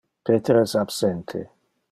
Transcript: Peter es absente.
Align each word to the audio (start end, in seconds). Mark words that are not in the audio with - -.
Peter 0.29 0.55
es 0.61 0.73
absente. 0.83 1.47